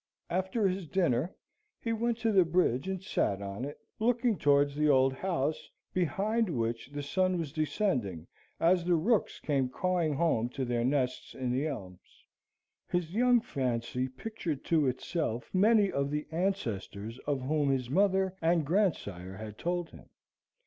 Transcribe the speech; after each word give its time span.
After 0.31 0.67
his 0.67 0.87
dinner, 0.87 1.31
he 1.79 1.93
went 1.93 2.17
to 2.21 2.31
the 2.31 2.43
bridge 2.43 2.87
and 2.87 3.03
sate 3.03 3.39
on 3.39 3.65
it, 3.65 3.77
looking 3.99 4.35
towards 4.35 4.75
the 4.75 4.89
old 4.89 5.13
house, 5.13 5.69
behind 5.93 6.49
which 6.49 6.89
the 6.89 7.03
sun 7.03 7.37
was 7.37 7.51
descending 7.51 8.25
as 8.59 8.83
the 8.83 8.95
rooks 8.95 9.39
came 9.39 9.69
cawing 9.69 10.15
home 10.15 10.49
to 10.49 10.65
their 10.65 10.83
nests 10.83 11.35
in 11.35 11.51
the 11.51 11.67
elms. 11.67 12.25
His 12.89 13.11
young 13.13 13.41
fancy 13.41 14.07
pictured 14.07 14.65
to 14.65 14.87
itself 14.87 15.53
many 15.53 15.91
of 15.91 16.09
the 16.09 16.25
ancestors 16.31 17.19
of 17.27 17.41
whom 17.43 17.69
his 17.69 17.87
mother 17.87 18.35
and 18.41 18.65
grandsire 18.65 19.37
had 19.37 19.59
told 19.59 19.91
him. 19.91 20.09